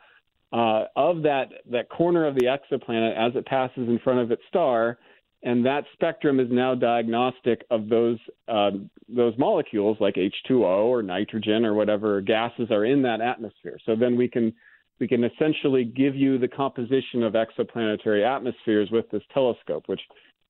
[0.54, 4.44] uh, of that, that corner of the exoplanet as it passes in front of its
[4.48, 5.00] star.
[5.44, 8.70] And that spectrum is now diagnostic of those uh,
[9.10, 13.80] those molecules like H2O or nitrogen or whatever gases are in that atmosphere.
[13.88, 14.54] So then we can
[15.00, 20.02] we can essentially give you the composition of exoplanetary atmospheres with this telescope, which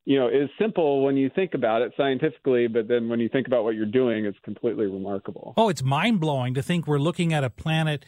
[0.05, 3.47] you know, is simple when you think about it scientifically, but then when you think
[3.47, 5.53] about what you're doing, it's completely remarkable.
[5.57, 8.05] Oh, it's mind blowing to think we're looking at a planet,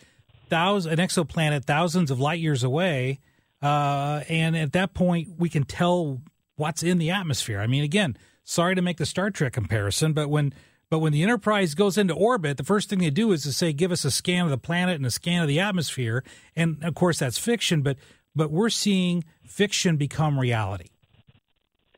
[0.50, 3.20] thousand, an exoplanet, thousands of light years away,
[3.62, 6.22] uh, and at that point we can tell
[6.56, 7.60] what's in the atmosphere.
[7.60, 10.54] I mean, again, sorry to make the Star Trek comparison, but when
[10.90, 13.74] but when the Enterprise goes into orbit, the first thing they do is to say,
[13.74, 16.24] "Give us a scan of the planet and a scan of the atmosphere,"
[16.56, 17.98] and of course that's fiction, but
[18.36, 20.88] but we're seeing fiction become reality.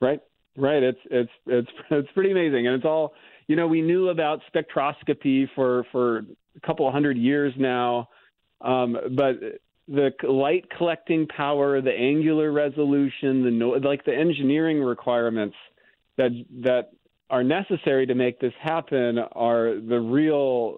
[0.01, 0.19] Right,
[0.57, 0.83] right.
[0.83, 3.13] It's it's it's it's pretty amazing, and it's all
[3.47, 3.67] you know.
[3.67, 8.09] We knew about spectroscopy for for a couple hundred years now,
[8.61, 9.35] um, but
[9.87, 15.55] the light collecting power, the angular resolution, the no, like the engineering requirements
[16.17, 16.31] that
[16.63, 16.91] that
[17.29, 20.77] are necessary to make this happen are the real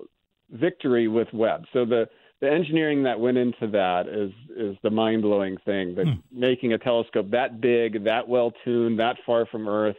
[0.51, 1.65] victory with Webb.
[1.73, 2.08] So the
[2.41, 5.95] the engineering that went into that is is the mind blowing thing.
[5.95, 6.13] That Hmm.
[6.32, 9.95] making a telescope that big, that well tuned, that far from Earth.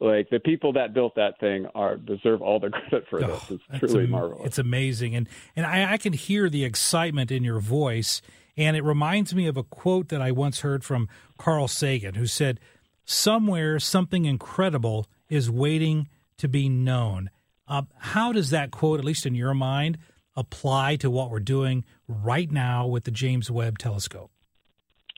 [0.00, 3.50] Like the people that built that thing are deserve all the credit for this.
[3.50, 4.46] It's truly am- marvelous.
[4.46, 8.22] It's amazing, and and I, I can hear the excitement in your voice,
[8.56, 12.26] and it reminds me of a quote that I once heard from Carl Sagan, who
[12.26, 12.60] said,
[13.04, 17.30] "Somewhere, something incredible is waiting to be known."
[17.66, 19.98] Uh, how does that quote, at least in your mind,
[20.38, 24.30] apply to what we're doing right now with the James Webb Telescope?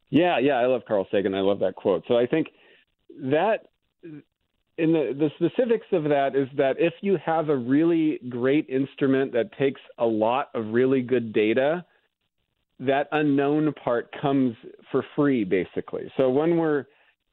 [0.09, 1.35] Yeah, yeah, I love Carl Sagan.
[1.35, 2.05] I love that quote.
[2.09, 2.49] So I think
[3.23, 3.69] that
[4.03, 9.33] in the the specifics of that is that if you have a really great instrument
[9.33, 11.85] that takes a lot of really good data,
[12.81, 14.57] that unknown part comes
[14.91, 16.11] for free basically.
[16.17, 16.87] So when we're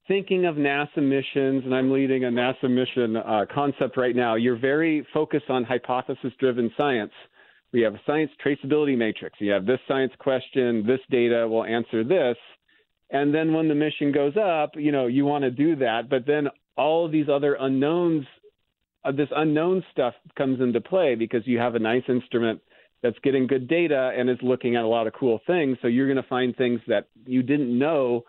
[0.07, 4.59] thinking of NASA missions, and I'm leading a NASA mission uh, concept right now, you're
[4.59, 7.11] very focused on hypothesis driven science.
[7.77, 9.39] We have a science traceability matrix.
[9.39, 12.35] You have this science question, this data will answer this.
[13.11, 16.09] And then when the mission goes up, you know, you want to do that.
[16.09, 18.25] But then all these other unknowns,
[19.05, 22.61] uh, this unknown stuff comes into play because you have a nice instrument
[23.03, 25.77] that's getting good data and is looking at a lot of cool things.
[25.83, 28.23] So you're going to find things that you didn't know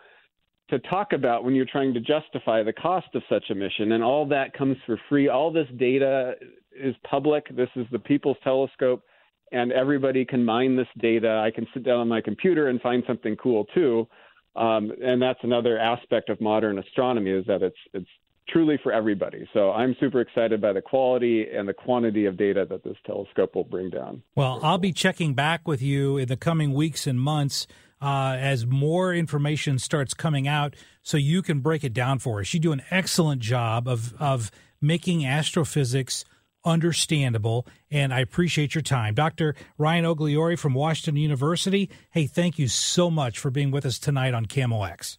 [0.69, 3.93] to talk about when you're trying to justify the cost of such a mission.
[3.93, 5.27] And all that comes for free.
[5.27, 6.33] All this data
[6.79, 7.47] is public.
[7.57, 9.03] This is the People's Telescope,
[9.51, 11.41] and everybody can mine this data.
[11.45, 14.07] I can sit down on my computer and find something cool too.
[14.55, 18.09] Um, and that's another aspect of modern astronomy is that it's it's
[18.49, 19.47] truly for everybody.
[19.53, 23.55] So I'm super excited by the quality and the quantity of data that this telescope
[23.55, 24.23] will bring down.
[24.35, 27.67] Well, I'll be checking back with you in the coming weeks and months
[28.01, 32.53] uh, as more information starts coming out, so you can break it down for us.
[32.53, 36.23] You do an excellent job of of making astrophysics
[36.65, 39.55] understandable, and I appreciate your time, Dr.
[39.77, 41.89] Ryan Ogliore from Washington University.
[42.11, 45.17] Hey, thank you so much for being with us tonight on KMOX.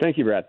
[0.00, 0.46] Thank you, Brad.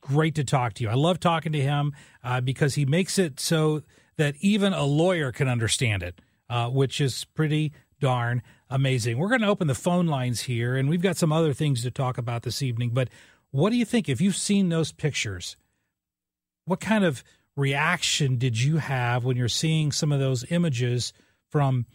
[0.00, 0.90] Great to talk to you.
[0.90, 3.82] I love talking to him uh, because he makes it so
[4.16, 9.18] that even a lawyer can understand it, uh, which is pretty darn amazing.
[9.18, 11.90] We're going to open the phone lines here, and we've got some other things to
[11.90, 12.90] talk about this evening.
[12.92, 13.08] But
[13.50, 14.08] what do you think?
[14.08, 15.56] If you've seen those pictures,
[16.64, 17.24] what kind of
[17.58, 21.12] reaction did you have when you're seeing some of those images
[21.50, 21.86] from?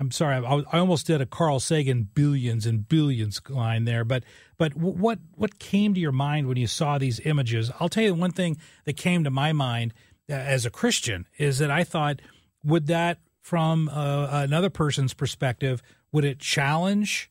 [0.00, 4.24] I'm sorry, I, I almost did a Carl Sagan billions and billions line there, but
[4.58, 7.70] but what what came to your mind when you saw these images?
[7.78, 9.94] I'll tell you one thing that came to my mind
[10.28, 12.20] uh, as a Christian is that I thought,
[12.64, 15.82] would that from uh, another person's perspective,
[16.12, 17.30] would it challenge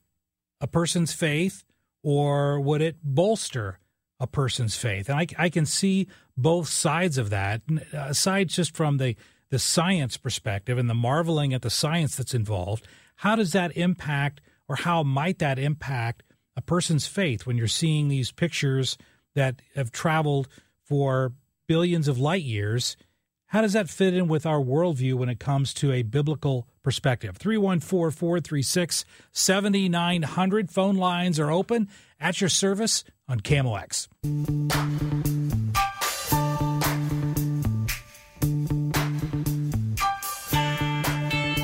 [0.61, 1.63] a person's faith
[2.03, 3.79] or would it bolster
[4.19, 5.09] a person's faith?
[5.09, 7.61] And I, I can see both sides of that,
[7.93, 9.15] aside just from the,
[9.49, 12.87] the science perspective and the marveling at the science that's involved.
[13.17, 16.23] How does that impact, or how might that impact
[16.55, 18.97] a person's faith when you're seeing these pictures
[19.35, 20.47] that have traveled
[20.83, 21.33] for
[21.67, 22.97] billions of light years?
[23.47, 27.37] How does that fit in with our worldview when it comes to a biblical perspective?
[27.37, 30.71] 314 436 7900.
[30.71, 31.87] Phone lines are open
[32.19, 34.07] at your service on KMOX.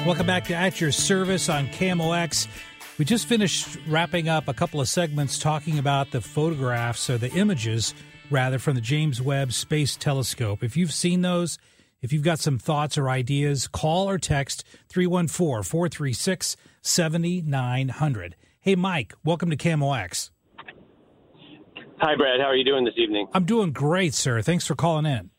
[0.10, 2.48] Welcome back to At Your Service on KMOX.
[2.98, 7.32] We just finished wrapping up a couple of segments talking about the photographs or the
[7.34, 7.94] images,
[8.32, 10.64] rather, from the James Webb Space Telescope.
[10.64, 11.60] If you've seen those,
[12.02, 18.36] if you've got some thoughts or ideas, call or text 314 436 7900.
[18.62, 20.32] Hey, Mike, welcome to KMOX.
[22.00, 22.40] Hi, Brad.
[22.40, 23.28] How are you doing this evening?
[23.32, 24.42] I'm doing great, sir.
[24.42, 25.30] Thanks for calling in.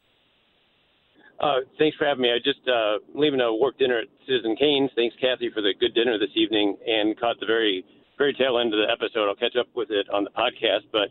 [1.41, 2.31] Uh, thanks for having me.
[2.31, 4.91] I just uh, leaving a work dinner at Citizen Kane's.
[4.95, 7.85] Thanks, Kathy, for the good dinner this evening, and caught the very
[8.19, 9.29] very tail end of the episode.
[9.29, 11.09] I'll catch up with it on the podcast, but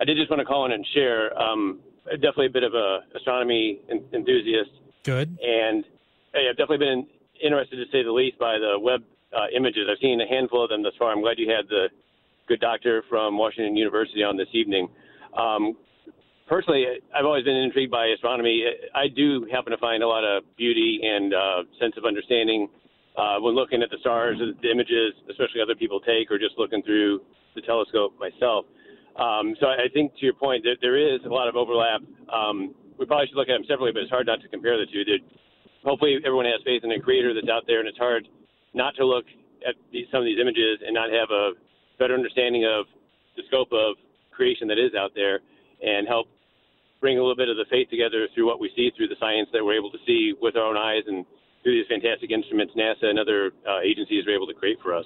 [0.00, 1.38] I did just want to call in and share.
[1.38, 4.70] Um, definitely a bit of a astronomy en- enthusiast,
[5.04, 5.36] Good.
[5.42, 5.84] and
[6.32, 7.06] hey, I've definitely been
[7.44, 9.02] interested to say the least by the Webb
[9.36, 9.88] uh, images.
[9.90, 11.12] I've seen a handful of them thus far.
[11.12, 11.90] I'm glad you had the
[12.48, 14.88] good doctor from Washington University on this evening.
[15.36, 15.76] Um,
[16.46, 18.64] personally, I've always been intrigued by astronomy.
[18.94, 22.68] I do happen to find a lot of beauty and uh, sense of understanding
[23.16, 26.58] uh, when looking at the stars, and the images, especially other people take, or just
[26.58, 27.20] looking through
[27.54, 28.66] the telescope myself.
[29.16, 32.02] Um, so I think to your point, that there is a lot of overlap.
[32.28, 34.84] Um, we probably should look at them separately, but it's hard not to compare the
[34.92, 35.04] two.
[35.04, 35.20] That
[35.84, 38.28] hopefully everyone has faith in a creator that's out there, and it's hard
[38.74, 39.24] not to look
[39.66, 41.56] at these, some of these images and not have a
[41.98, 42.84] better understanding of
[43.36, 43.96] the scope of
[44.30, 45.40] creation that is out there
[45.80, 46.28] and help
[47.00, 49.48] bring a little bit of the faith together through what we see through the science
[49.52, 51.24] that we're able to see with our own eyes and
[51.62, 55.04] through these fantastic instruments NASA and other uh, agencies are able to create for us.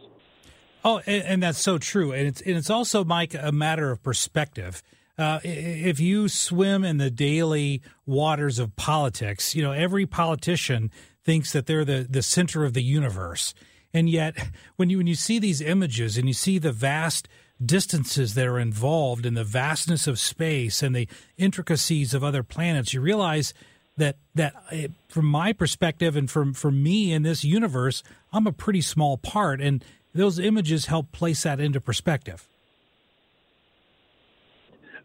[0.85, 4.03] Oh, and, and, that's so true, and it's and it's also, Mike, a matter of
[4.03, 4.83] perspective.
[5.19, 10.91] Uh, if you swim in the daily waters of politics, you know every politician
[11.23, 13.53] thinks that they're the the center of the universe,
[13.93, 14.35] and yet
[14.77, 17.29] when you when you see these images and you see the vast
[17.65, 22.95] distances that are involved in the vastness of space and the intricacies of other planets,
[22.95, 23.53] you realize
[23.97, 28.03] that that eh, from my perspective and from for me in this universe,
[28.33, 29.85] I'm a pretty small part, and
[30.15, 32.49] those images help place that into perspective.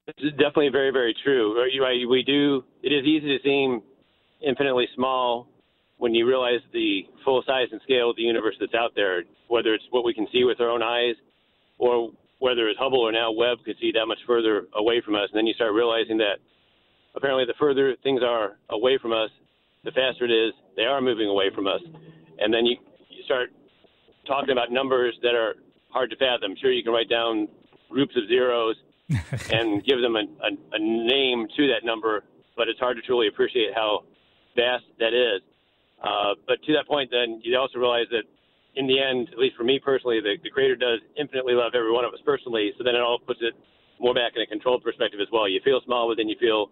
[0.08, 1.56] It's definitely very, very true.
[2.10, 2.64] We do.
[2.84, 3.82] It is easy to seem
[4.41, 5.47] infinitely small
[5.97, 9.24] when you realize the full size and scale of the universe that's out there.
[9.47, 11.16] Whether it's what we can see with our own eyes,
[11.80, 12.12] or
[12.46, 15.38] whether it's Hubble or now Webb could see that much further away from us, and
[15.39, 16.38] then you start realizing that
[17.16, 19.32] apparently the further things are away from us,
[19.84, 21.82] the faster it is they are moving away from us,
[22.38, 22.78] and then you,
[23.10, 23.50] you start
[24.28, 25.56] talking about numbers that are
[25.89, 26.54] hard to fathom.
[26.62, 27.48] Sure, you can write down
[27.89, 28.76] groups of zeros
[29.50, 32.26] and give them a, a, a name to that number,
[32.56, 34.04] but it's hard to truly appreciate how
[34.56, 35.41] vast that is.
[36.04, 38.26] Uh, but to that point, then you also realize that
[38.76, 41.91] in the end, at least for me personally, the, the Creator does infinitely love every
[41.91, 42.71] one of us personally.
[42.78, 43.53] So then it all puts it
[43.99, 45.47] more back in a controlled perspective as well.
[45.47, 46.69] You feel small, but then you feel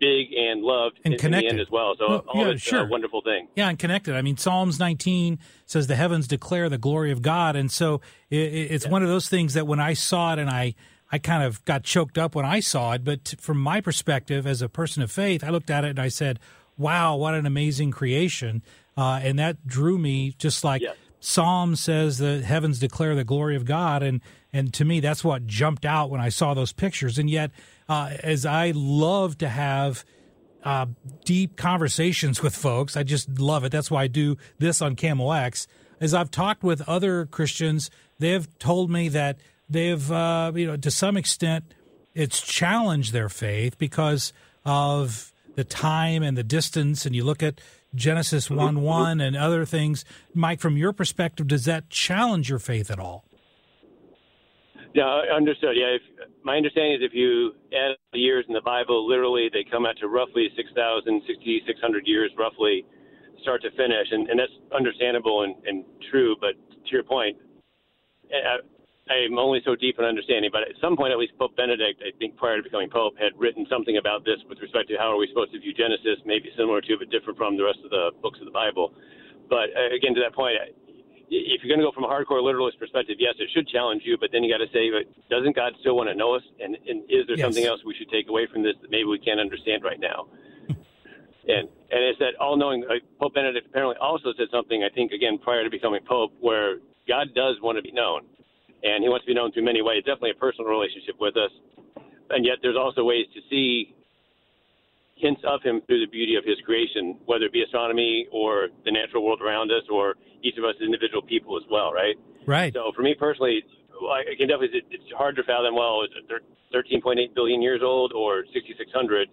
[0.00, 1.94] big and loved and in, connected in the end as well.
[1.98, 2.80] So well, all yeah, it's sure.
[2.80, 3.48] a wonderful thing.
[3.56, 4.14] Yeah, and connected.
[4.14, 8.36] I mean, Psalms 19 says the heavens declare the glory of God, and so it,
[8.36, 8.90] it's yeah.
[8.90, 10.74] one of those things that when I saw it, and I
[11.10, 13.04] I kind of got choked up when I saw it.
[13.04, 16.08] But from my perspective, as a person of faith, I looked at it and I
[16.08, 16.38] said,
[16.76, 18.62] "Wow, what an amazing creation!"
[18.98, 20.82] Uh, and that drew me, just like.
[20.82, 20.96] Yes.
[21.20, 24.20] Psalm says the heavens declare the glory of God, and
[24.52, 27.18] and to me that's what jumped out when I saw those pictures.
[27.18, 27.50] And yet,
[27.88, 30.04] uh, as I love to have
[30.62, 30.86] uh,
[31.24, 32.96] deep conversations with folks.
[32.96, 33.72] I just love it.
[33.72, 35.66] That's why I do this on KMOX.
[36.00, 39.38] As I've talked with other Christians, they've told me that
[39.68, 41.74] they've, uh, you know, to some extent,
[42.14, 44.32] it's challenged their faith because
[44.64, 47.06] of the time and the distance.
[47.06, 47.60] And you look at
[47.94, 50.04] Genesis 1 1 and other things.
[50.34, 53.24] Mike, from your perspective, does that challenge your faith at all?
[54.94, 55.76] Yeah, understood.
[55.76, 56.02] Yeah, if,
[56.42, 59.96] my understanding is if you add the years in the Bible, literally they come out
[60.00, 62.84] to roughly 6,000, 6,600 years, roughly,
[63.42, 64.08] start to finish.
[64.10, 66.36] And, and that's understandable and, and true.
[66.40, 67.36] But to your point,
[68.32, 68.58] I,
[69.10, 70.50] I'm only so deep in understanding.
[70.52, 73.32] But at some point, at least Pope Benedict, I think prior to becoming Pope, had
[73.36, 76.50] written something about this with respect to how are we supposed to view Genesis, maybe
[76.56, 78.92] similar to, but different from the rest of the books of the Bible.
[79.48, 80.60] But uh, again, to that point,
[81.30, 84.16] if you're going to go from a hardcore literalist perspective, yes, it should challenge you,
[84.18, 84.88] but then you got to say,
[85.28, 86.42] doesn't God still want to know us?
[86.60, 87.44] And, and is there yes.
[87.44, 90.28] something else we should take away from this that maybe we can't understand right now?
[90.68, 92.84] and and it's that all-knowing.
[92.84, 94.84] Uh, Pope Benedict apparently also said something.
[94.84, 98.28] I think again prior to becoming Pope, where God does want to be known,
[98.82, 100.04] and He wants to be known through many ways.
[100.04, 101.50] Definitely a personal relationship with us,
[102.30, 103.94] and yet there's also ways to see
[105.18, 108.92] hints of him through the beauty of his creation, whether it be astronomy or the
[108.92, 112.14] natural world around us or each of us as individual people as well, right?
[112.46, 112.72] Right.
[112.72, 116.30] So for me personally, I can definitely, it's hard to fathom, well, is it
[116.72, 119.28] 13.8 billion years old or 6,600?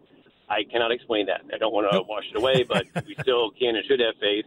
[0.50, 1.42] I cannot explain that.
[1.54, 4.46] I don't want to wash it away, but we still can and should have faith,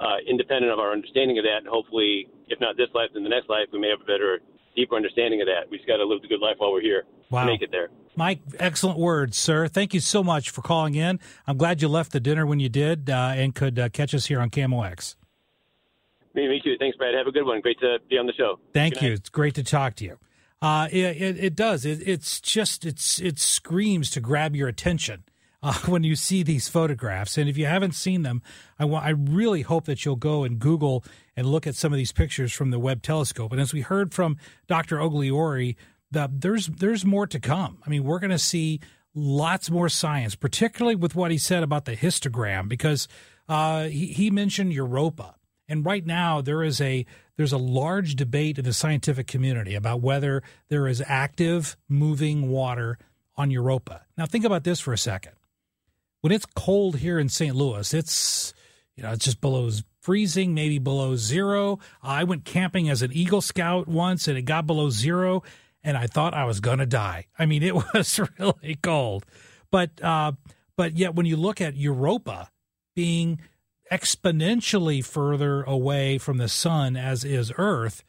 [0.00, 1.58] uh, independent of our understanding of that.
[1.64, 4.40] And hopefully, if not this life, then the next life, we may have a better,
[4.74, 5.70] deeper understanding of that.
[5.70, 7.44] We just got to live the good life while we're here wow.
[7.44, 7.90] make it there.
[8.16, 9.66] Mike, excellent words, sir.
[9.66, 11.18] Thank you so much for calling in.
[11.46, 14.26] I'm glad you left the dinner when you did uh, and could uh, catch us
[14.26, 15.16] here on KMOX.
[16.34, 16.76] Me, me too.
[16.78, 17.14] Thanks, Brad.
[17.14, 17.60] Have a good one.
[17.60, 18.58] Great to be on the show.
[18.72, 19.12] Thank you.
[19.12, 20.18] It's great to talk to you.
[20.62, 21.84] Uh, it, it, it, does.
[21.84, 25.24] It, it's just it's it screams to grab your attention
[25.68, 27.38] uh, when you see these photographs.
[27.38, 28.42] And if you haven't seen them,
[28.78, 31.04] I I really hope that you'll go and Google
[31.36, 33.50] and look at some of these pictures from the Webb telescope.
[33.50, 34.36] And as we heard from
[34.68, 34.98] Dr.
[34.98, 35.74] Ogliore
[36.10, 37.78] the, there's there's more to come.
[37.84, 38.80] I mean, we're going to see
[39.14, 43.08] lots more science, particularly with what he said about the histogram, because
[43.48, 45.34] uh, he, he mentioned Europa,
[45.66, 47.06] and right now there is a
[47.36, 52.98] there's a large debate in the scientific community about whether there is active moving water
[53.36, 54.02] on Europa.
[54.16, 55.32] Now, think about this for a second.
[56.24, 57.54] When it's cold here in St.
[57.54, 58.54] Louis, it's
[58.96, 59.68] you know it's just below
[60.00, 61.80] freezing, maybe below zero.
[62.02, 65.42] I went camping as an Eagle Scout once, and it got below zero
[65.84, 67.26] and I thought I was going to die.
[67.38, 69.26] I mean, it was really cold.
[69.70, 70.32] But uh,
[70.78, 72.50] but yet, when you look at Europa
[72.96, 73.38] being
[73.92, 78.02] exponentially further away from the sun as is Earth,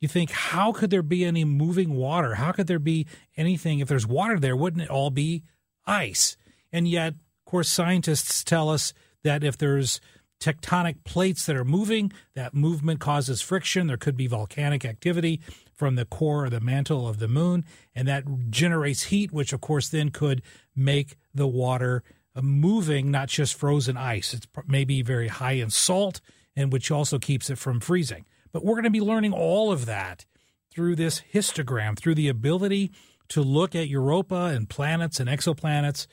[0.00, 2.36] you think, how could there be any moving water?
[2.36, 3.80] How could there be anything?
[3.80, 5.42] If there's water there, wouldn't it all be
[5.84, 6.36] ice?
[6.70, 7.14] And yet,
[7.46, 8.92] of course, scientists tell us
[9.22, 10.00] that if there's
[10.40, 13.86] tectonic plates that are moving, that movement causes friction.
[13.86, 15.40] There could be volcanic activity
[15.72, 19.60] from the core or the mantle of the moon, and that generates heat, which of
[19.60, 20.42] course then could
[20.74, 22.02] make the water
[22.34, 24.34] uh, moving, not just frozen ice.
[24.34, 26.20] It's maybe very high in salt,
[26.56, 28.26] and which also keeps it from freezing.
[28.50, 30.26] But we're going to be learning all of that
[30.72, 32.90] through this histogram, through the ability
[33.28, 36.08] to look at Europa and planets and exoplanets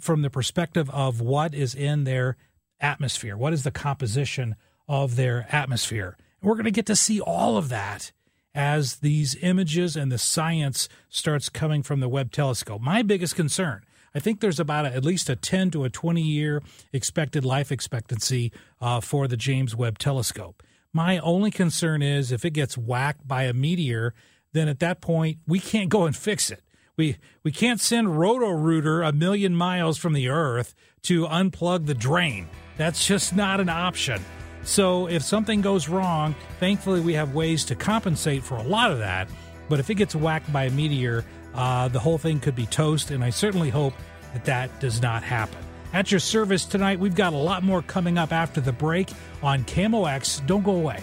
[0.00, 2.36] from the perspective of what is in their
[2.80, 3.36] atmosphere.
[3.36, 4.56] What is the composition
[4.88, 6.16] of their atmosphere?
[6.40, 8.12] And we're going to get to see all of that
[8.54, 12.80] as these images and the science starts coming from the Webb telescope.
[12.80, 13.82] My biggest concern,
[14.14, 17.72] I think there's about a, at least a 10 to a 20 year expected life
[17.72, 20.62] expectancy uh, for the James Webb telescope.
[20.92, 24.14] My only concern is if it gets whacked by a meteor,
[24.52, 26.62] then at that point we can't go and fix it.
[26.96, 32.48] We we can't send Roto-Rooter a million miles from the Earth to unplug the drain.
[32.76, 34.24] That's just not an option.
[34.62, 38.98] So if something goes wrong, thankfully we have ways to compensate for a lot of
[38.98, 39.28] that.
[39.68, 41.24] But if it gets whacked by a meteor,
[41.54, 43.94] uh, the whole thing could be toast, and I certainly hope
[44.32, 45.58] that that does not happen.
[45.92, 49.10] At your service tonight, we've got a lot more coming up after the break
[49.42, 50.44] on KMOX.
[50.46, 51.02] Don't go away.